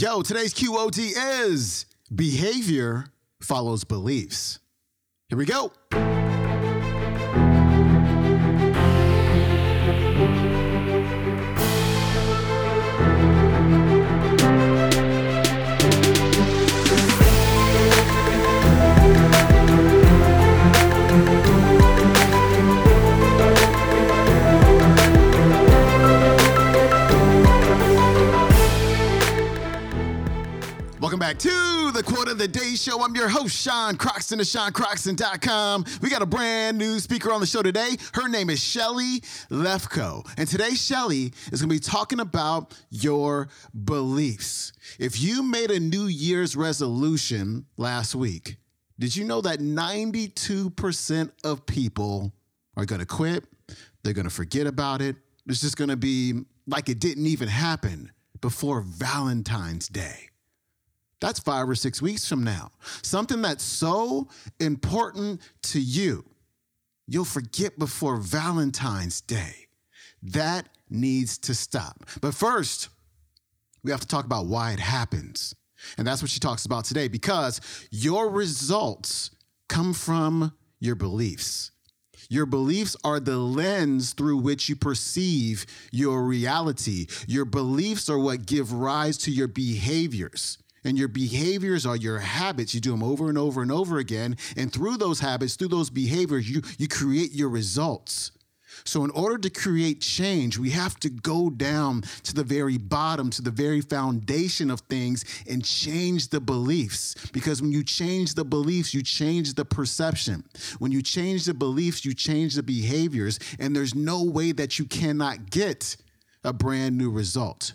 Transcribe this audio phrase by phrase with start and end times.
[0.00, 1.12] Yo, today's QOT
[1.44, 3.04] is behavior
[3.42, 4.58] follows beliefs.
[5.28, 5.72] Here we go.
[31.40, 33.02] To the Quote of the Day Show.
[33.02, 35.86] I'm your host, Sean Croxton of SeanCroxton.com.
[36.02, 37.96] We got a brand new speaker on the show today.
[38.12, 40.28] Her name is Shelly Lefkoe.
[40.36, 43.48] And today, Shelly is going to be talking about your
[43.86, 44.74] beliefs.
[44.98, 48.58] If you made a New Year's resolution last week,
[48.98, 52.34] did you know that 92% of people
[52.76, 53.46] are going to quit?
[54.02, 55.16] They're going to forget about it.
[55.46, 60.29] It's just going to be like it didn't even happen before Valentine's Day.
[61.20, 62.70] That's five or six weeks from now.
[63.02, 66.24] Something that's so important to you,
[67.06, 69.68] you'll forget before Valentine's Day.
[70.22, 72.04] That needs to stop.
[72.20, 72.88] But first,
[73.82, 75.54] we have to talk about why it happens.
[75.96, 79.30] And that's what she talks about today because your results
[79.68, 81.70] come from your beliefs.
[82.28, 87.06] Your beliefs are the lens through which you perceive your reality.
[87.26, 90.58] Your beliefs are what give rise to your behaviors.
[90.84, 92.74] And your behaviors are your habits.
[92.74, 94.36] You do them over and over and over again.
[94.56, 98.32] And through those habits, through those behaviors, you, you create your results.
[98.84, 103.30] So, in order to create change, we have to go down to the very bottom,
[103.30, 107.14] to the very foundation of things, and change the beliefs.
[107.32, 110.44] Because when you change the beliefs, you change the perception.
[110.78, 113.38] When you change the beliefs, you change the behaviors.
[113.58, 115.96] And there's no way that you cannot get
[116.44, 117.74] a brand new result.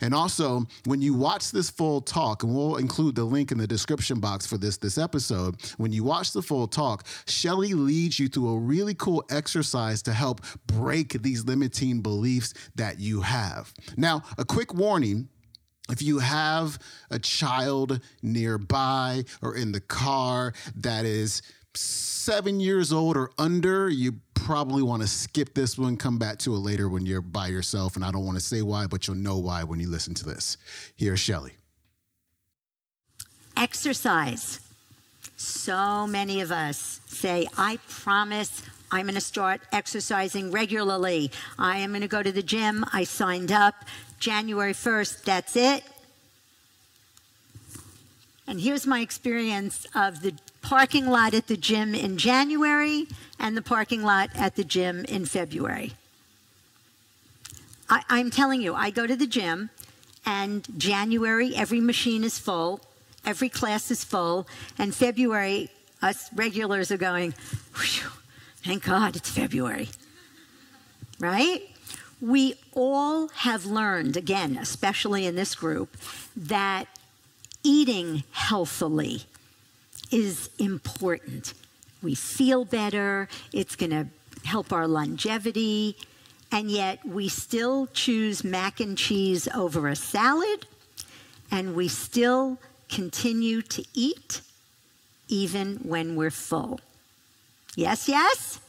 [0.00, 3.66] And also, when you watch this full talk, and we'll include the link in the
[3.66, 8.28] description box for this this episode, when you watch the full talk, Shelly leads you
[8.28, 13.72] through a really cool exercise to help break these limiting beliefs that you have.
[13.96, 15.28] Now, a quick warning
[15.90, 16.78] if you have
[17.10, 21.42] a child nearby or in the car that is
[21.74, 24.12] seven years old or under, you
[24.44, 27.96] probably want to skip this one, come back to it later when you're by yourself.
[27.96, 30.24] And I don't want to say why, but you'll know why when you listen to
[30.24, 30.56] this.
[30.96, 31.52] Here's Shelly.
[33.56, 34.60] Exercise.
[35.36, 41.30] So many of us say, I promise I'm going to start exercising regularly.
[41.58, 42.84] I am going to go to the gym.
[42.92, 43.74] I signed up
[44.18, 45.24] January 1st.
[45.24, 45.82] That's it.
[48.46, 53.06] And here's my experience of the parking lot at the gym in January
[53.38, 55.92] and the parking lot at the gym in February.
[57.90, 59.68] I, am telling you, I go to the gym,
[60.24, 62.80] and January, every machine is full,
[63.26, 64.46] every class is full,
[64.78, 65.68] and February,
[66.00, 67.32] us regulars are going,
[68.64, 69.90] thank God it's February.
[71.20, 71.68] Right?
[72.20, 75.96] We all have learned, again, especially in this group,
[76.34, 76.86] that
[77.62, 79.24] eating healthily
[80.12, 81.54] is important.
[82.02, 84.06] We feel better, it's going to
[84.44, 85.96] help our longevity,
[86.50, 90.66] and yet we still choose mac and cheese over a salad,
[91.50, 92.58] and we still
[92.88, 94.42] continue to eat
[95.28, 96.80] even when we're full.
[97.74, 98.60] Yes, yes?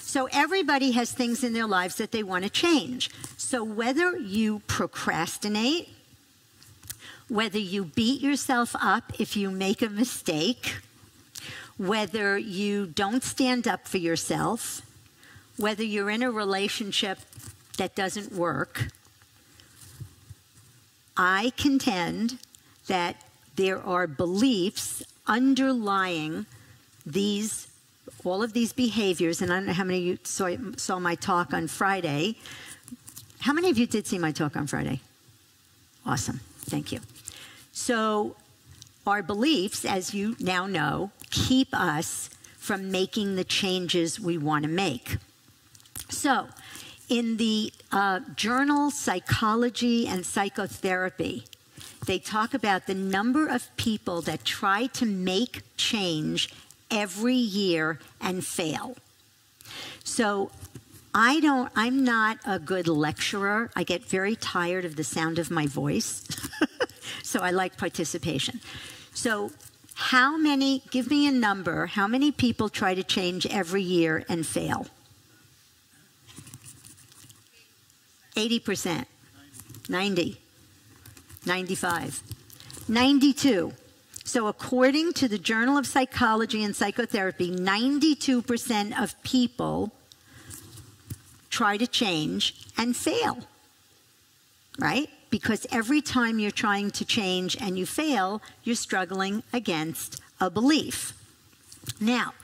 [0.00, 3.10] So everybody has things in their lives that they want to change.
[3.36, 5.88] So whether you procrastinate,
[7.28, 10.76] whether you beat yourself up if you make a mistake,
[11.76, 14.82] whether you don't stand up for yourself,
[15.56, 17.18] whether you're in a relationship
[17.78, 18.88] that doesn't work,
[21.16, 22.38] I contend
[22.86, 23.16] that
[23.56, 26.46] there are beliefs underlying
[27.06, 27.68] these
[28.24, 31.14] all of these behaviors and i don't know how many of you saw, saw my
[31.14, 32.36] talk on friday.
[33.40, 35.00] How many of you did see my talk on friday?
[36.06, 36.40] Awesome.
[36.66, 37.00] Thank you
[37.76, 38.36] so,
[39.04, 44.70] our beliefs, as you now know, keep us from making the changes we want to
[44.70, 45.16] make.
[46.08, 46.46] So,
[47.08, 51.46] in the uh, journal Psychology and Psychotherapy,
[52.06, 56.54] they talk about the number of people that try to make change
[56.92, 58.96] every year and fail.
[60.04, 60.52] So,
[61.12, 63.72] I don't, I'm not a good lecturer.
[63.74, 66.24] I get very tired of the sound of my voice.
[67.34, 68.60] so I like participation.
[69.12, 69.50] So,
[69.94, 74.46] how many, give me a number, how many people try to change every year and
[74.46, 74.86] fail?
[78.36, 79.06] 80%.
[79.88, 80.40] 90.
[81.44, 82.22] 95.
[82.86, 83.72] 92.
[84.22, 89.90] So, according to the Journal of Psychology and Psychotherapy, 92% of people
[91.50, 93.38] try to change and fail.
[94.78, 95.10] Right?
[95.34, 101.12] Because every time you're trying to change and you fail, you're struggling against a belief.
[102.00, 102.34] Now,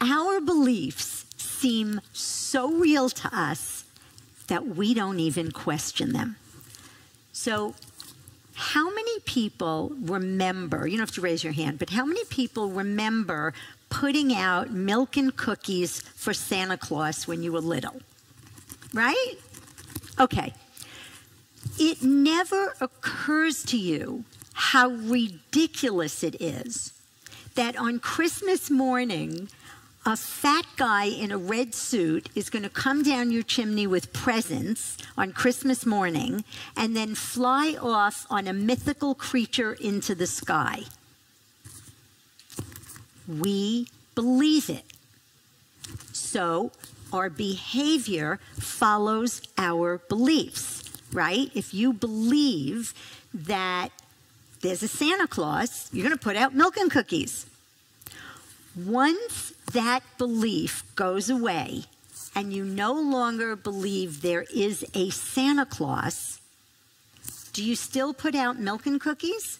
[0.00, 3.84] our beliefs seem so real to us
[4.48, 6.34] that we don't even question them.
[7.32, 7.76] So,
[8.54, 12.70] how many people remember, you don't have to raise your hand, but how many people
[12.70, 13.54] remember
[13.88, 18.00] putting out milk and cookies for Santa Claus when you were little?
[18.92, 19.34] Right?
[20.18, 20.52] Okay.
[21.78, 24.24] It never occurs to you
[24.54, 26.92] how ridiculous it is
[27.54, 29.48] that on Christmas morning,
[30.04, 34.12] a fat guy in a red suit is going to come down your chimney with
[34.12, 36.44] presents on Christmas morning
[36.76, 40.82] and then fly off on a mythical creature into the sky.
[43.26, 44.84] We believe it.
[46.12, 46.70] So
[47.12, 51.50] our behavior follows our beliefs, right?
[51.54, 52.94] If you believe
[53.32, 53.90] that
[54.60, 57.46] there's a Santa Claus, you're going to put out milk and cookies.
[58.74, 61.84] Once that belief goes away
[62.34, 66.40] and you no longer believe there is a Santa Claus,
[67.52, 69.58] do you still put out milk and cookies?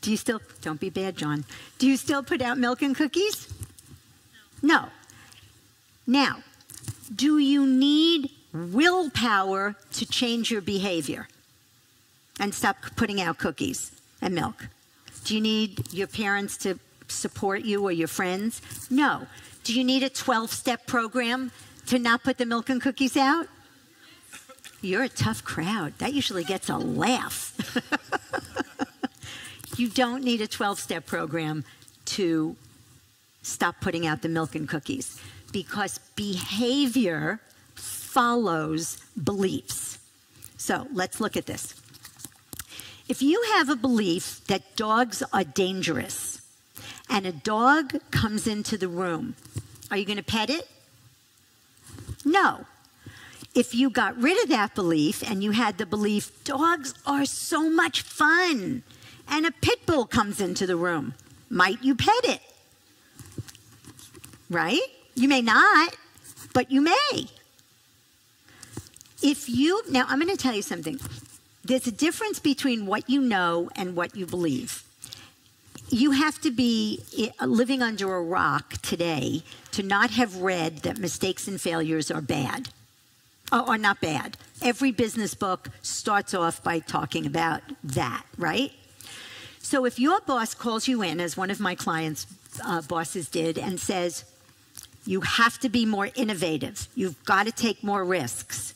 [0.00, 1.44] Do you still, don't be bad, John.
[1.78, 3.52] Do you still put out milk and cookies?
[4.62, 4.88] No.
[6.06, 6.42] Now,
[7.14, 7.99] do you need
[8.52, 11.28] willpower to change your behavior
[12.38, 14.68] and stop putting out cookies and milk?
[15.24, 18.62] Do you need your parents to support you or your friends?
[18.90, 19.26] No.
[19.64, 21.52] Do you need a 12 step program
[21.86, 23.46] to not put the milk and cookies out?
[24.80, 25.92] You're a tough crowd.
[25.98, 27.54] That usually gets a laugh.
[29.76, 31.64] you don't need a 12 step program
[32.06, 32.56] to
[33.42, 35.20] stop putting out the milk and cookies
[35.52, 37.40] because behavior
[38.10, 39.98] follows beliefs.
[40.56, 41.74] So let's look at this.
[43.08, 46.42] If you have a belief that dogs are dangerous
[47.08, 49.36] and a dog comes into the room,
[49.90, 50.68] are you going to pet it?
[52.24, 52.66] No.
[53.54, 57.70] If you got rid of that belief and you had the belief dogs are so
[57.70, 58.82] much fun
[59.28, 61.14] and a pit bull comes into the room,
[61.48, 62.40] might you pet it?
[64.48, 64.86] Right?
[65.14, 65.96] You may not,
[66.52, 67.28] but you may.
[69.22, 70.98] If you, now I'm going to tell you something.
[71.64, 74.82] There's a difference between what you know and what you believe.
[75.90, 80.98] You have to be eh, living under a rock today to not have read that
[80.98, 82.70] mistakes and failures are bad.
[83.52, 84.36] Or not bad.
[84.62, 88.72] Every business book starts off by talking about that, right?
[89.58, 92.26] So if your boss calls you in, as one of my clients'
[92.64, 94.24] uh, bosses did, and says,
[95.04, 96.88] you have to be more innovative.
[96.94, 98.74] You've got to take more risks.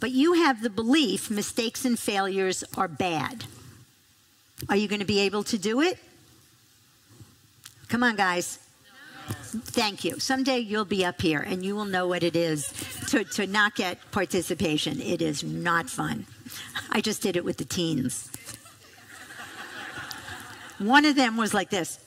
[0.00, 3.44] But you have the belief mistakes and failures are bad.
[4.68, 5.98] Are you going to be able to do it?
[7.88, 8.58] Come on, guys.
[9.28, 10.18] Thank you.
[10.18, 12.72] Someday you'll be up here and you will know what it is
[13.08, 15.00] to, to not get participation.
[15.00, 16.26] It is not fun.
[16.90, 18.30] I just did it with the teens.
[20.78, 21.98] One of them was like this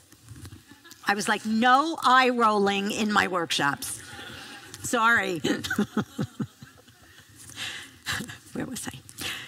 [1.10, 4.00] I was like, no eye rolling in my workshops.
[4.84, 5.42] Sorry.
[8.60, 9.00] Where was I?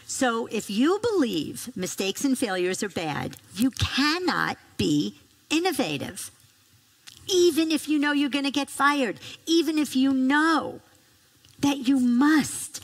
[0.07, 5.15] So, if you believe mistakes and failures are bad, you cannot be
[5.49, 6.31] innovative.
[7.27, 10.79] Even if you know you're going to get fired, even if you know
[11.59, 12.81] that you must.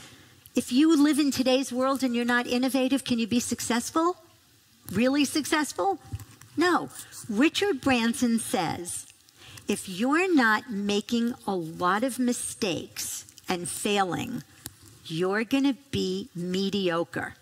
[0.54, 4.18] If you live in today's world and you're not innovative, can you be successful?
[4.92, 5.98] Really successful?
[6.58, 6.90] No.
[7.26, 9.06] Richard Branson says
[9.66, 14.42] if you're not making a lot of mistakes and failing,
[15.10, 17.34] you're going to be mediocre.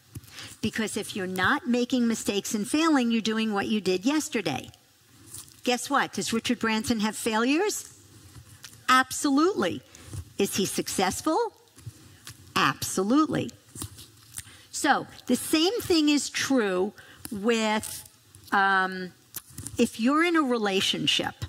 [0.60, 4.70] Because if you're not making mistakes and failing, you're doing what you did yesterday.
[5.64, 6.12] Guess what?
[6.12, 7.92] Does Richard Branson have failures?
[8.88, 9.82] Absolutely.
[10.38, 11.38] Is he successful?
[12.54, 13.50] Absolutely.
[14.70, 16.92] So the same thing is true
[17.32, 18.04] with
[18.52, 19.12] um,
[19.78, 21.45] if you're in a relationship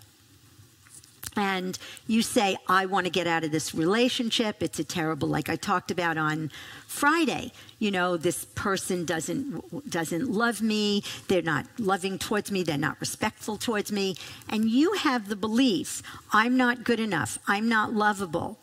[1.37, 1.77] and
[2.07, 5.55] you say, I want to get out of this relationship, it's a terrible, like I
[5.55, 6.51] talked about on
[6.87, 12.77] Friday, you know, this person doesn't doesn't love me, they're not loving towards me, they're
[12.77, 14.15] not respectful towards me,
[14.49, 16.01] and you have the belief,
[16.31, 18.57] I'm not good enough, I'm not lovable,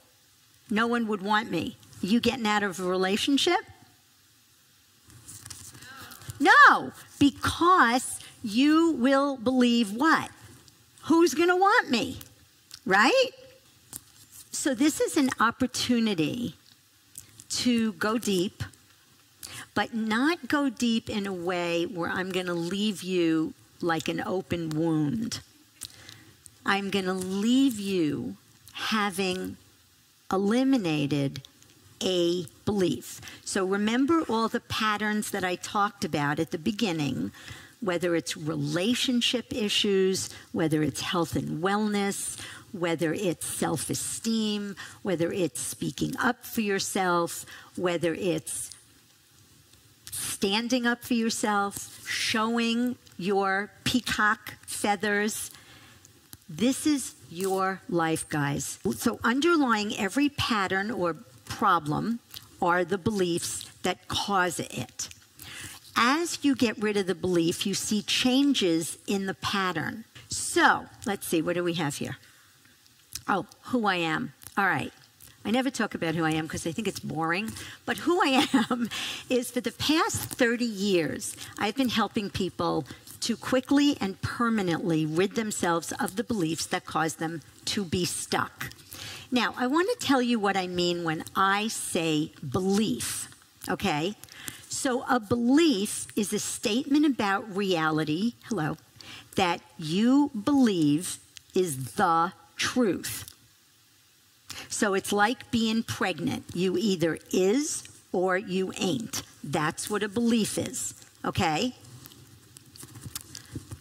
[0.70, 1.76] no one would want me.
[2.00, 3.60] You getting out of a relationship?
[6.40, 10.30] No, because you will believe what?
[11.04, 12.18] Who's going to want me?
[12.86, 13.30] Right?
[14.50, 16.54] So, this is an opportunity
[17.50, 18.62] to go deep,
[19.74, 24.22] but not go deep in a way where I'm going to leave you like an
[24.24, 25.40] open wound.
[26.66, 28.36] I'm going to leave you
[28.72, 29.56] having
[30.32, 31.42] eliminated
[32.02, 33.20] a belief.
[33.44, 37.32] So remember all the patterns that I talked about at the beginning,
[37.80, 42.40] whether it's relationship issues, whether it's health and wellness,
[42.74, 48.72] whether it's self esteem, whether it's speaking up for yourself, whether it's
[50.10, 55.50] standing up for yourself, showing your peacock feathers.
[56.48, 58.78] This is your life, guys.
[58.96, 61.14] So, underlying every pattern or
[61.44, 62.18] problem
[62.60, 65.08] are the beliefs that cause it.
[65.96, 70.04] As you get rid of the belief, you see changes in the pattern.
[70.28, 72.16] So, let's see, what do we have here?
[73.28, 74.32] Oh, who I am.
[74.56, 74.92] All right.
[75.46, 77.50] I never talk about who I am because I think it's boring.
[77.84, 78.88] But who I am
[79.28, 82.86] is for the past 30 years, I've been helping people
[83.20, 88.70] to quickly and permanently rid themselves of the beliefs that cause them to be stuck.
[89.30, 93.28] Now, I want to tell you what I mean when I say belief,
[93.68, 94.14] okay?
[94.68, 98.76] So, a belief is a statement about reality, hello,
[99.36, 101.18] that you believe
[101.54, 103.30] is the truth.
[104.68, 106.44] So it's like being pregnant.
[106.54, 109.22] You either is or you ain't.
[109.42, 110.94] That's what a belief is,
[111.24, 111.74] okay?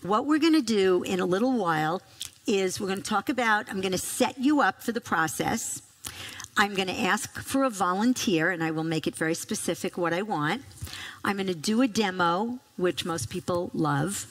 [0.01, 2.01] What we're going to do in a little while
[2.45, 5.81] is we're going to talk about, I'm going to set you up for the process.
[6.57, 10.13] I'm going to ask for a volunteer, and I will make it very specific what
[10.13, 10.63] I want.
[11.23, 14.27] I'm going to do a demo, which most people love.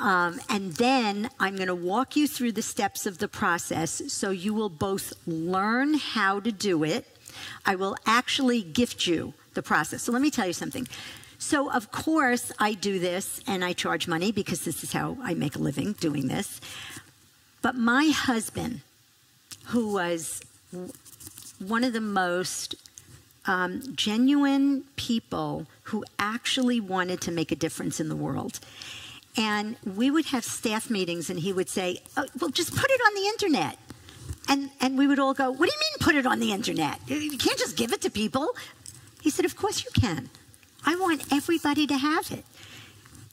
[0.00, 4.30] Um, and then I'm going to walk you through the steps of the process so
[4.30, 7.06] you will both learn how to do it.
[7.66, 10.02] I will actually gift you the process.
[10.02, 10.86] So let me tell you something.
[11.40, 15.34] So, of course, I do this and I charge money because this is how I
[15.34, 16.60] make a living doing this.
[17.62, 18.80] But my husband,
[19.66, 20.42] who was
[21.58, 22.74] one of the most
[23.46, 28.60] um, genuine people who actually wanted to make a difference in the world,
[29.38, 33.00] and we would have staff meetings, and he would say, oh, Well, just put it
[33.06, 33.78] on the internet.
[34.50, 36.98] And, and we would all go, What do you mean put it on the internet?
[37.06, 38.48] You can't just give it to people.
[39.22, 40.28] He said, Of course you can.
[40.84, 42.44] I want everybody to have it.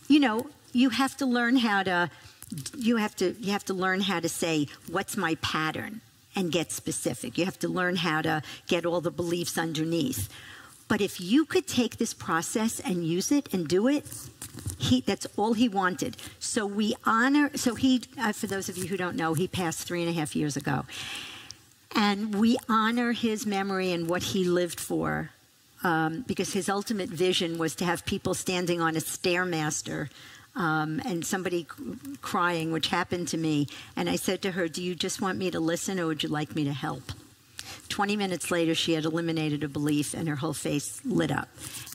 [0.08, 2.12] You know, you have to learn how to
[2.78, 6.02] you have to you have to learn how to say what's my pattern
[6.36, 7.38] and get specific.
[7.38, 10.30] You have to learn how to get all the beliefs underneath.
[10.88, 14.06] But if you could take this process and use it and do it,
[14.78, 16.18] he, that's all he wanted.
[16.40, 19.88] So we honor, so he, uh, for those of you who don't know, he passed
[19.88, 20.86] three and a half years ago.
[21.96, 25.32] And we honor his memory and what he lived for
[25.84, 30.10] um, because his ultimate vision was to have people standing on a Stairmaster
[30.56, 31.68] um, and somebody
[32.22, 33.68] crying, which happened to me.
[33.96, 36.30] And I said to her, Do you just want me to listen or would you
[36.30, 37.04] like me to help?
[37.96, 41.48] 20 minutes later, she had eliminated a belief and her whole face lit up.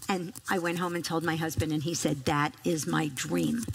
[0.08, 3.66] And I went home and told my husband, and he said, That is my dream.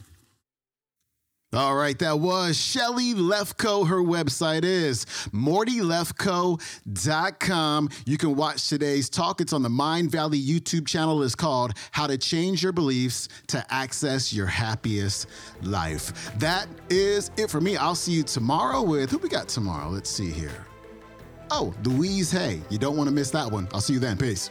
[1.53, 3.87] All right, that was Shelly Lefkoe.
[3.87, 5.05] Her website is
[5.35, 7.89] mortylefkoe.com.
[8.07, 9.39] You can watch today's talk.
[9.39, 11.21] It's on the Mindvalley YouTube channel.
[11.21, 15.27] It's called How to Change Your Beliefs to Access Your Happiest
[15.61, 16.35] Life.
[16.39, 17.77] That is it for me.
[17.77, 19.89] I'll see you tomorrow with who we got tomorrow?
[19.89, 20.65] Let's see here.
[21.51, 22.61] Oh, Louise Hay.
[22.69, 23.67] You don't want to miss that one.
[23.73, 24.17] I'll see you then.
[24.17, 24.49] Peace.